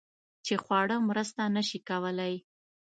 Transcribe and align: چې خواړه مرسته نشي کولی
چې 0.45 0.53
خواړه 0.63 0.95
مرسته 1.09 1.41
نشي 1.55 1.79
کولی 1.89 2.33